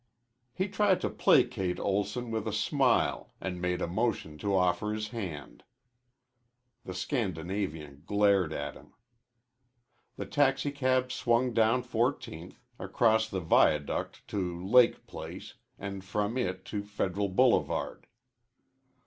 [0.51, 5.09] He tried to placate Olson with a smile and made a motion to offer his
[5.09, 5.63] hand.
[6.83, 8.93] The Scandinavian glared at him.
[10.15, 16.81] The taxicab swung down Fourteenth, across the viaduct to Lake Place, and from it to
[16.81, 18.07] Federal Boulevard.